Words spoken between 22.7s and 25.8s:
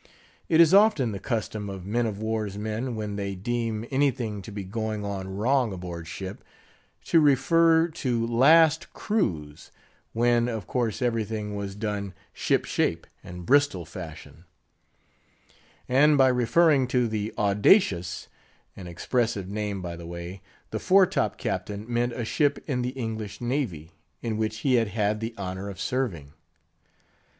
the English navy, in which he had had the honour of